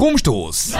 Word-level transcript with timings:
Stromstoß. 0.00 0.72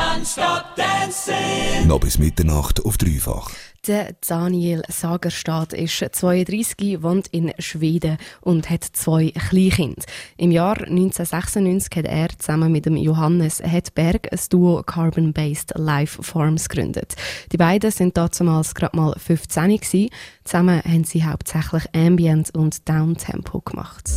Noch 1.87 2.01
bis 2.01 2.19
Mitternacht 2.19 2.83
auf 2.83 2.97
dreifach. 2.97 3.51
Der 3.87 4.15
Daniel 4.27 4.83
Sagerstadt 4.89 5.75
ist 5.75 6.03
32, 6.13 7.03
wohnt 7.03 7.27
in 7.27 7.53
Schweden 7.59 8.17
und 8.41 8.71
hat 8.71 8.83
zwei 8.83 9.31
Kleinkinder. 9.33 10.05
Im 10.39 10.51
Jahr 10.51 10.79
1996 10.79 11.97
hat 11.97 12.07
er 12.07 12.29
zusammen 12.39 12.73
mit 12.73 12.87
dem 12.87 12.97
Johannes 12.97 13.61
Hedberg 13.63 14.33
ein 14.33 14.41
Duo 14.49 14.83
Carbon-Based 14.83 15.75
Lifeforms 15.77 16.71
gegründet. 16.71 17.15
Die 17.53 17.59
beiden 17.59 17.91
sind 17.91 18.17
damals 18.17 18.75
gerade 18.75 18.97
mal 18.97 19.15
15 19.19 19.77
gewesen. 19.77 20.09
Zusammen 20.45 20.81
haben 20.83 21.05
sie 21.05 21.27
hauptsächlich 21.27 21.85
Ambient 21.95 22.55
und 22.55 22.89
Downtempo 22.89 23.61
gemacht. 23.61 24.09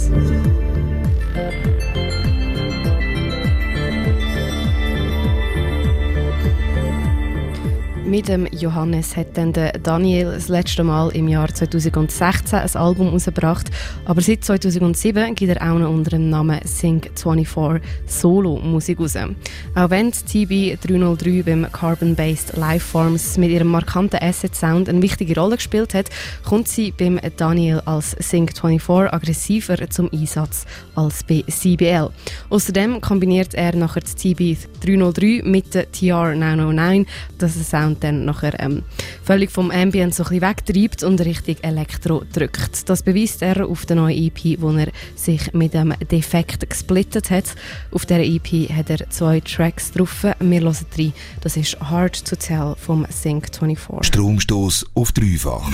Mit 8.05 8.27
dem 8.27 8.45
Johannes 8.47 9.15
hat 9.15 9.37
dann 9.37 9.53
Daniel 9.81 10.33
das 10.33 10.49
letzte 10.49 10.83
Mal 10.83 11.09
im 11.15 11.29
Jahr 11.29 11.47
2016 11.47 12.59
ein 12.59 12.75
Album 12.75 13.07
herausgebracht, 13.07 13.71
aber 14.03 14.19
seit 14.19 14.43
2007 14.43 15.35
gibt 15.35 15.55
er 15.55 15.61
auch 15.61 15.79
noch 15.79 15.89
unter 15.89 16.11
dem 16.11 16.29
Namen 16.29 16.59
Sync24 16.59 17.79
Solo-Musik 18.05 18.99
raus. 18.99 19.15
Auch 19.15 19.89
wenn 19.89 20.11
TB 20.11 20.77
303 20.85 21.43
beim 21.43 21.71
Carbon-Based 21.71 22.57
Lifeforms 22.57 23.37
mit 23.37 23.51
ihrem 23.51 23.69
markanten 23.69 24.19
Asset-Sound 24.21 24.89
eine 24.89 25.01
wichtige 25.01 25.39
Rolle 25.39 25.55
gespielt 25.55 25.93
hat, 25.93 26.09
kommt 26.43 26.67
sie 26.67 26.91
beim 26.91 27.21
Daniel 27.37 27.81
als 27.85 28.17
Sync24 28.17 29.13
aggressiver 29.13 29.89
zum 29.89 30.09
Einsatz 30.11 30.65
als 30.95 31.23
bei 31.23 31.45
CBL. 31.49 32.09
Außerdem 32.49 32.99
kombiniert 32.99 33.53
er 33.53 33.73
nachher 33.77 34.01
die 34.01 34.33
TB 34.33 34.57
303 34.85 35.41
mit 35.45 35.73
der 35.73 35.89
TR 35.89 36.35
909, 36.35 37.05
dass 37.37 37.53
der 37.53 37.63
Sound 37.63 38.02
dann 38.03 38.25
nachher 38.25 38.59
ähm, 38.59 38.83
völlig 39.23 39.51
vom 39.51 39.71
Ambient 39.71 40.13
so 40.13 40.29
wegtreibt 40.29 41.03
und 41.03 41.21
richtig 41.21 41.63
Elektro 41.63 42.23
drückt. 42.33 42.89
Das 42.89 43.03
beweist 43.03 43.41
er 43.41 43.67
auf 43.67 43.85
der 43.85 43.95
neuen 43.95 44.17
EP, 44.17 44.59
wo 44.61 44.71
er 44.71 44.91
sich 45.15 45.53
mit 45.53 45.73
dem 45.73 45.93
Defekt 46.11 46.69
gesplittet 46.69 47.29
hat. 47.29 47.55
Auf 47.91 48.05
dieser 48.05 48.23
EP 48.23 48.69
hat 48.69 48.89
er 48.89 49.09
zwei 49.09 49.39
Tracks 49.39 49.91
drauf. 49.91 50.23
Wir 50.39 50.61
hören 50.61 50.75
drei. 50.95 51.11
Das 51.41 51.57
ist 51.57 51.79
Hard 51.79 52.25
to 52.25 52.35
Tell 52.35 52.75
vom 52.77 53.05
Sync 53.09 53.47
24. 53.55 54.07
Stromstoß 54.07 54.85
auf 54.93 55.11
dreifach. 55.11 55.69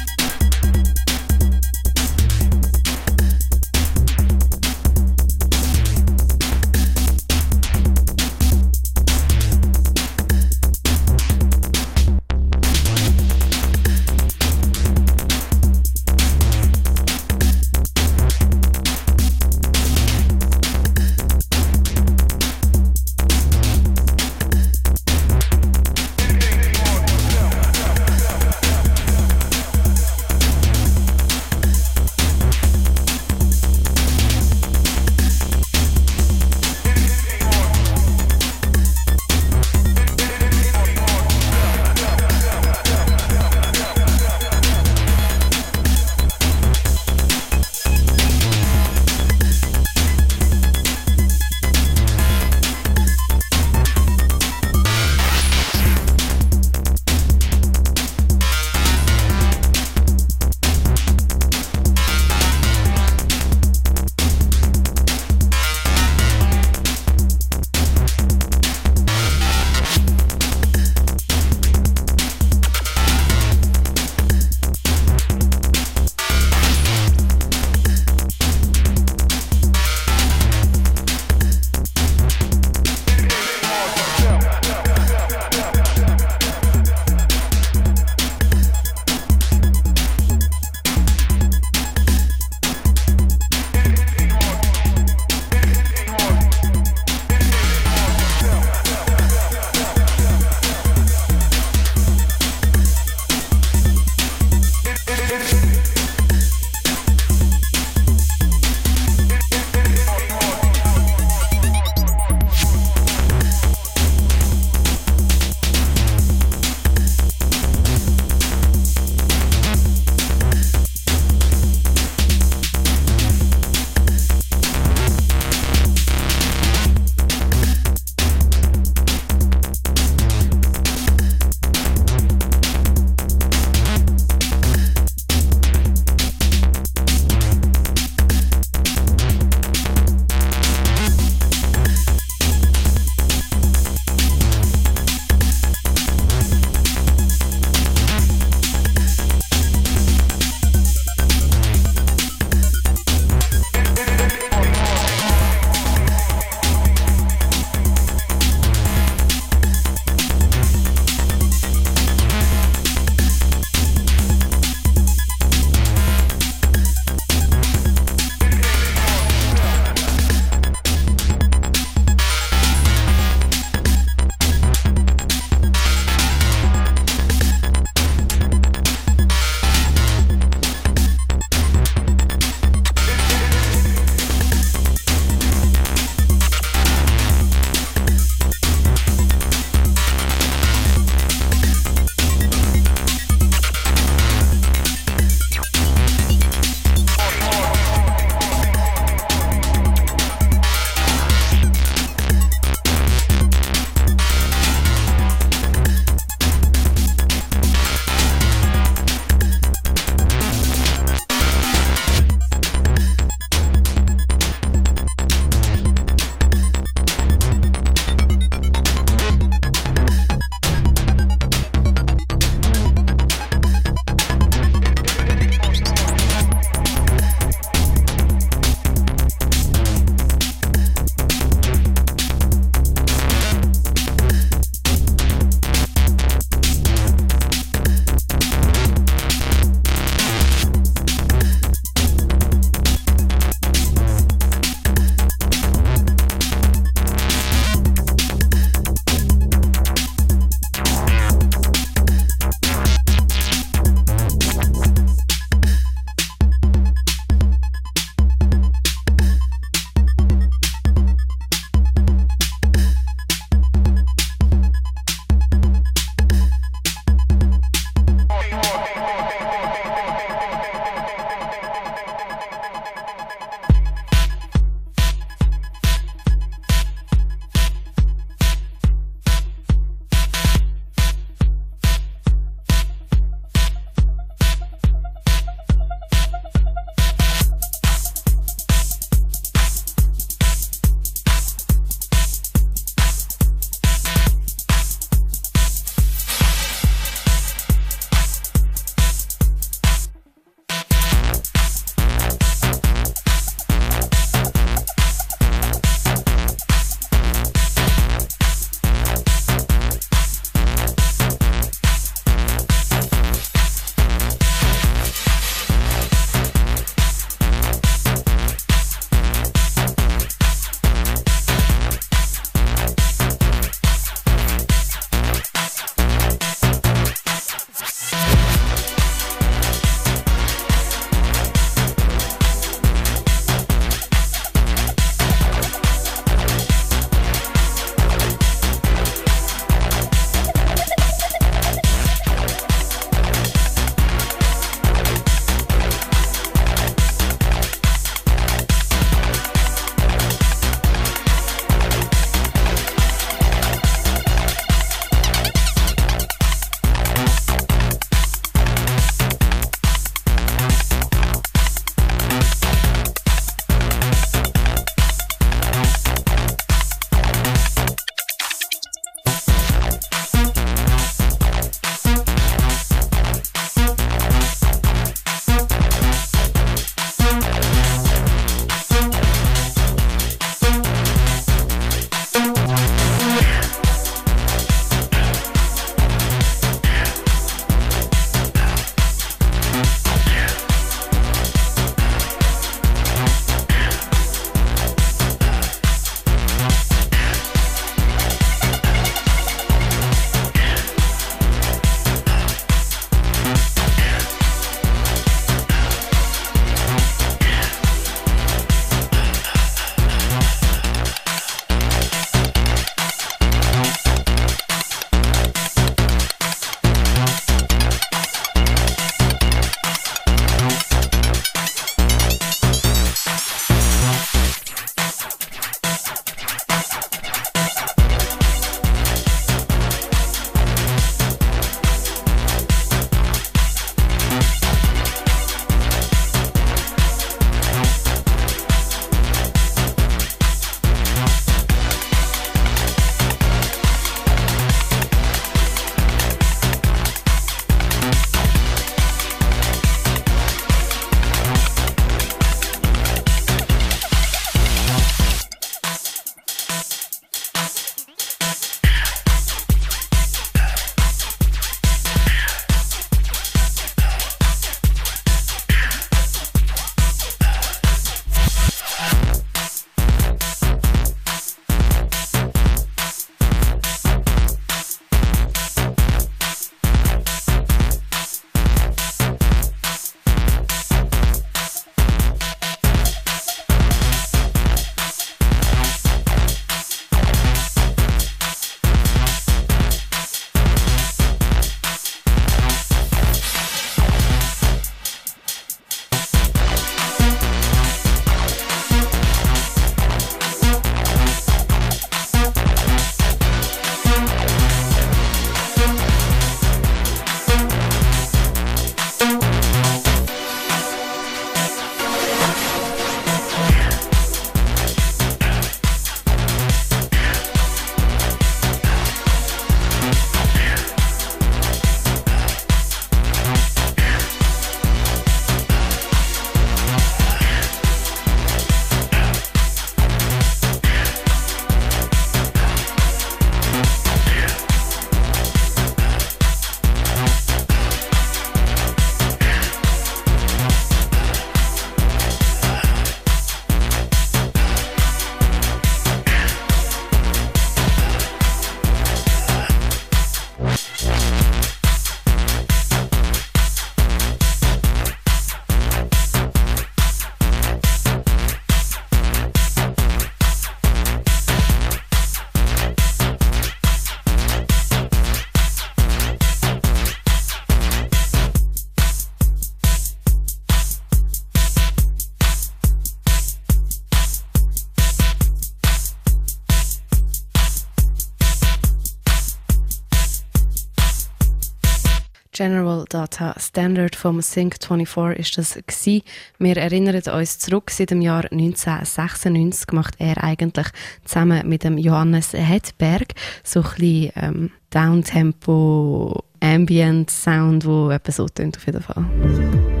Data 583.13 583.53
Standard 583.59 584.15
vom 584.15 584.39
Sync24 584.39 585.33
ist 585.33 585.57
das 585.57 585.73
gewesen. 585.73 586.21
Wir 586.59 586.77
erinnern 586.77 587.21
uns 587.21 587.59
zurück, 587.59 587.91
seit 587.91 588.11
dem 588.11 588.21
Jahr 588.21 588.45
1996 588.51 589.91
macht 589.91 590.15
er 590.19 590.41
eigentlich 590.43 590.87
zusammen 591.25 591.67
mit 591.67 591.83
dem 591.83 591.97
Johannes 591.97 592.53
Hedberg 592.53 593.33
so 593.63 593.81
ein 593.81 593.89
bisschen 593.95 594.31
ähm, 594.35 594.71
Downtempo 594.91 596.43
Ambient 596.61 597.29
Sound, 597.29 597.85
wo 597.85 598.09
etwas 598.11 598.37
so 598.37 598.45
auf 598.45 598.85
jeden 598.85 599.01
Fall. 599.01 600.00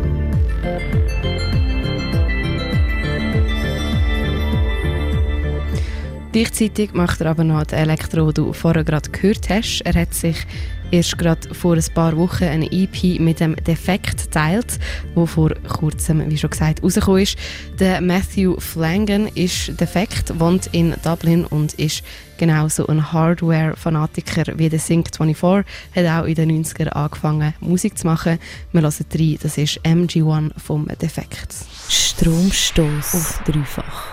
Gleichzeitig 6.31 6.93
macht 6.93 7.19
er 7.19 7.31
aber 7.31 7.43
noch 7.43 7.65
die 7.65 7.75
Elektro, 7.75 8.27
die 8.27 8.35
du 8.35 8.53
vorher 8.53 8.85
gerade 8.85 9.09
gehört 9.09 9.49
hast. 9.49 9.81
Er 9.81 9.93
hat 9.93 10.13
sich 10.13 10.37
erst 10.89 11.17
gerade 11.17 11.53
vor 11.53 11.75
ein 11.75 11.85
paar 11.93 12.15
Wochen 12.15 12.45
eine 12.45 12.71
EP 12.71 13.19
mit 13.19 13.41
dem 13.41 13.55
Defekt 13.57 14.23
geteilt, 14.25 14.79
wo 15.13 15.25
vor 15.25 15.51
kurzem, 15.67 16.29
wie 16.29 16.37
schon 16.37 16.49
gesagt, 16.49 16.83
rausgekommen 16.83 17.23
ist. 17.23 17.37
Der 17.79 17.99
Matthew 17.99 18.59
Flangen 18.59 19.27
ist 19.35 19.79
defekt, 19.79 20.39
wohnt 20.39 20.67
in 20.71 20.95
Dublin 21.03 21.45
und 21.45 21.73
ist 21.73 22.01
genauso 22.37 22.87
ein 22.87 23.11
Hardware-Fanatiker 23.11 24.57
wie 24.57 24.69
der 24.69 24.79
Sync24, 24.79 25.65
hat 25.95 26.05
auch 26.05 26.25
in 26.25 26.35
den 26.35 26.49
90 26.49 26.79
ern 26.79 26.89
angefangen 26.89 27.53
Musik 27.59 27.97
zu 27.97 28.07
machen. 28.07 28.39
Wir 28.71 28.81
hören 28.81 29.05
rein, 29.13 29.37
das 29.41 29.57
ist 29.57 29.81
MG1 29.81 30.51
vom 30.57 30.87
Defekt. 31.01 31.55
Stromstoß 31.89 33.15
auf 33.15 33.41
dreifach. 33.45 34.10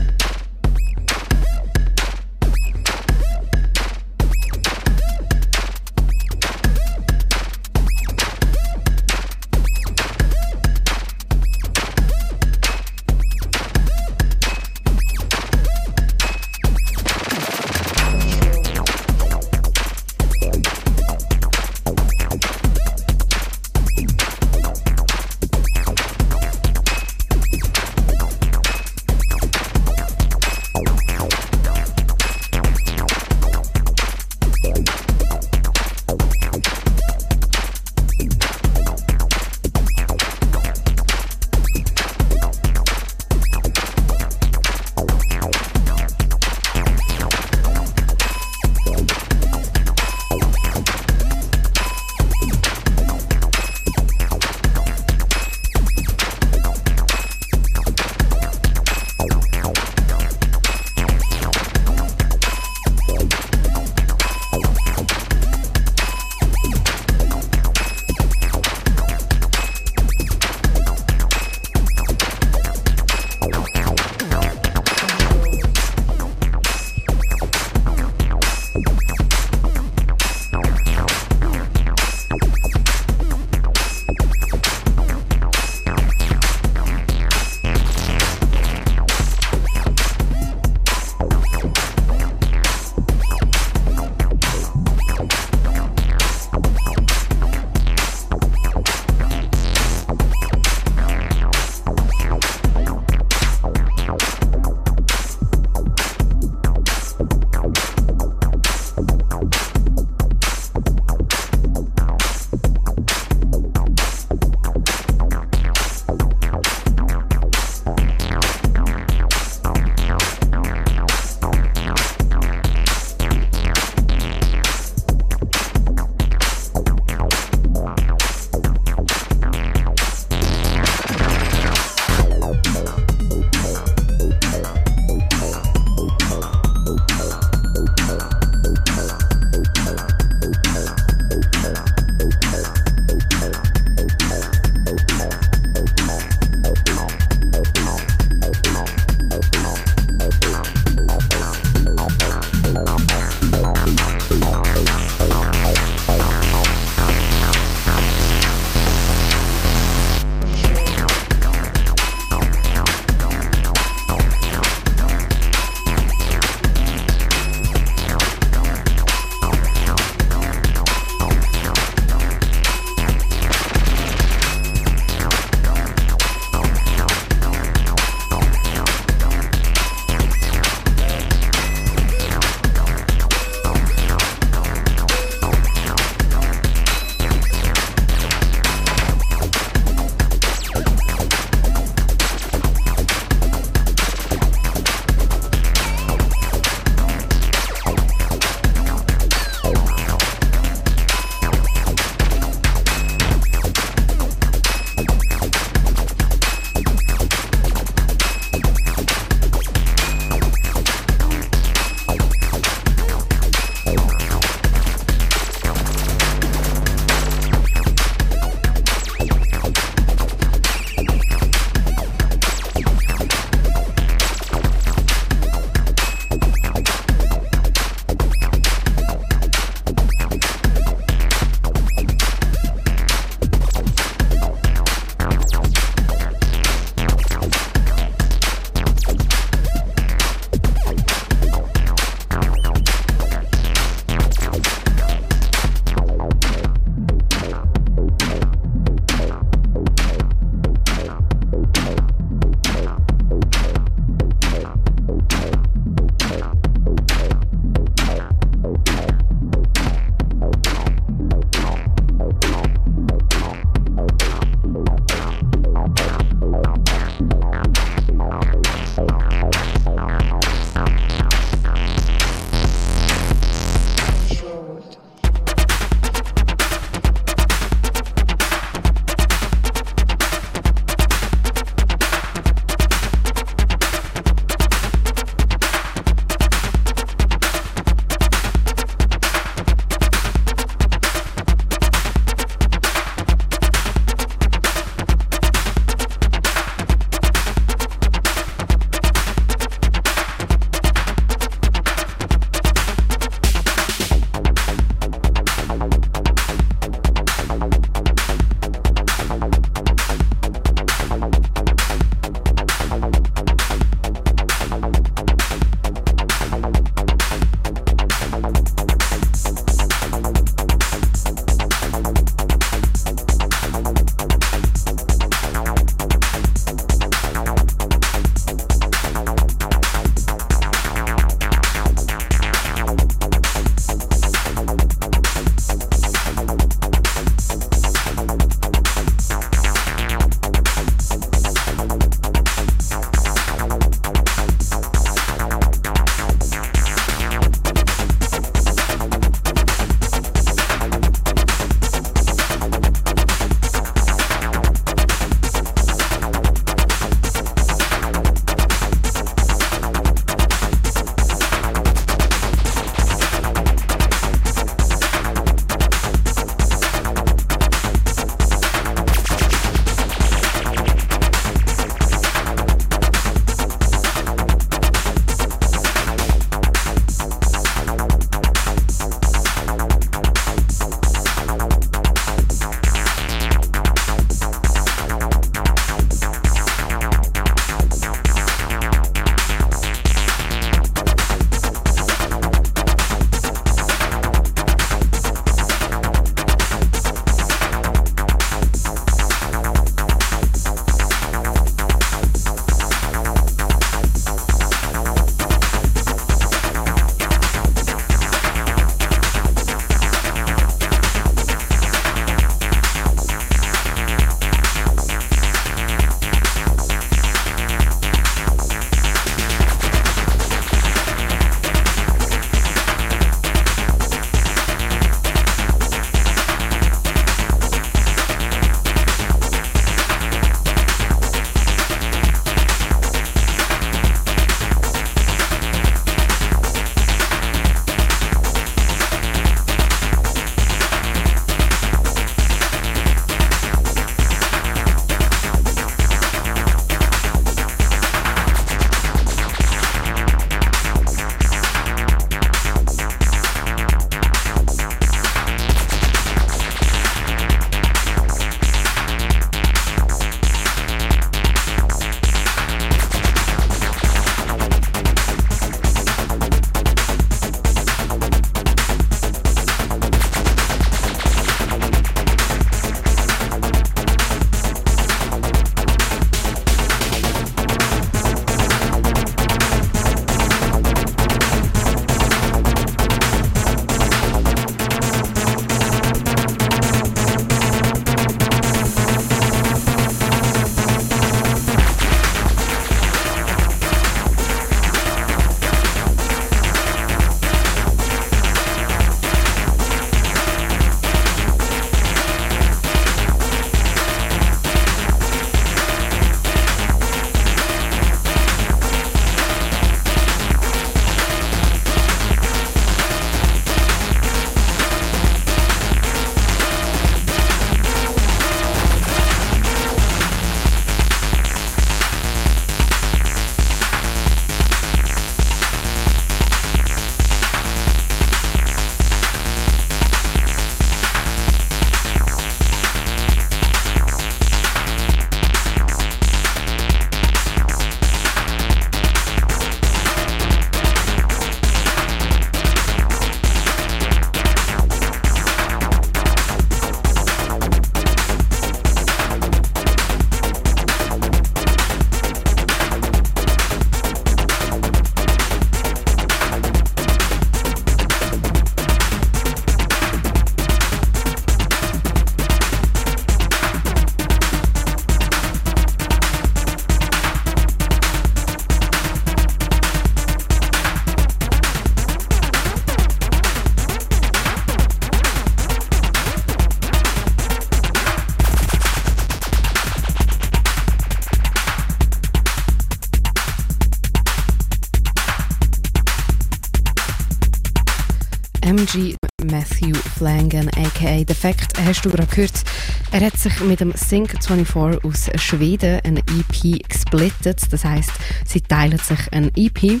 Matthew 590.20 590.50
Flangen, 590.50 590.68
aka 590.76 591.24
Defekt, 591.24 591.78
hast 591.84 592.04
du 592.04 592.10
gerade 592.10 592.26
gehört. 592.26 592.62
Er 593.10 593.20
hat 593.20 593.36
sich 593.38 593.58
mit 593.60 593.80
dem 593.80 593.92
Sync24 593.92 595.04
aus 595.04 595.30
Schweden 595.40 596.00
ein 596.04 596.18
EP 596.18 596.88
gesplittet. 596.88 597.60
Das 597.70 597.84
heißt, 597.84 598.10
sie 598.44 598.60
teilen 598.60 598.98
sich 598.98 599.18
ein 599.32 599.50
EP. 599.56 600.00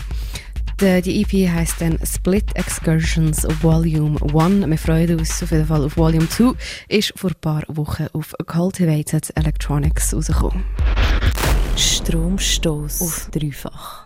Die 0.80 1.22
EP 1.22 1.50
heißt 1.50 1.80
dann 1.80 1.98
Split 2.04 2.44
Excursions 2.54 3.46
Volume 3.62 4.18
1. 4.22 4.66
Wir 4.66 4.78
freuen 4.78 5.18
uns 5.18 5.42
auf 5.42 5.50
jeden 5.50 5.66
Fall 5.66 5.84
auf 5.84 5.96
Volume 5.96 6.28
2. 6.28 6.52
Ist 6.88 7.12
vor 7.16 7.30
ein 7.30 7.36
paar 7.40 7.62
Wochen 7.68 8.06
auf 8.12 8.34
Cultivated 8.46 9.32
Electronics 9.36 10.14
rausgekommen. 10.14 10.64
Stromstoß 11.76 13.00
auf 13.00 13.30
dreifach. 13.32 13.98